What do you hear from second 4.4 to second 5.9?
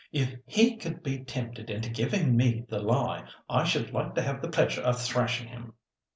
the pleasure of thrashing him."